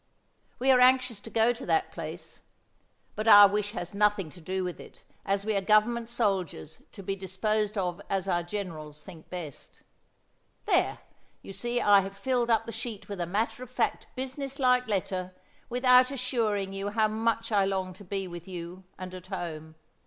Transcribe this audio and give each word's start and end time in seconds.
We 0.57 0.71
are 0.71 0.79
anxious 0.79 1.19
to 1.19 1.29
go 1.29 1.53
to 1.53 1.63
that 1.67 1.91
place, 1.91 2.39
but 3.13 3.27
our 3.27 3.47
wish 3.47 3.73
has 3.73 3.93
nothing 3.93 4.31
to 4.31 4.41
do 4.41 4.63
with 4.63 4.79
it, 4.79 5.03
as 5.27 5.45
we 5.45 5.55
are 5.55 5.61
Government 5.61 6.09
soldiers 6.09 6.79
to 6.93 7.03
be 7.03 7.15
disposed 7.15 7.77
of 7.77 8.01
as 8.09 8.27
our 8.27 8.41
generals 8.41 9.03
think 9.03 9.29
best. 9.29 9.83
There 10.65 10.97
you 11.43 11.53
see 11.53 11.79
I 11.79 12.01
have 12.01 12.17
filled 12.17 12.49
up 12.49 12.65
the 12.65 12.71
sheet 12.71 13.09
with 13.09 13.21
a 13.21 13.27
matter 13.27 13.61
of 13.61 13.69
fact 13.69 14.07
business 14.15 14.57
like 14.57 14.87
letter, 14.87 15.35
without 15.69 16.09
assuring 16.09 16.73
you 16.73 16.89
how 16.89 17.07
much 17.07 17.51
I 17.51 17.65
long 17.65 17.93
to 17.93 18.03
be 18.03 18.27
with 18.27 18.47
you 18.47 18.83
and 18.97 19.13
at 19.13 19.27
home. 19.27 19.75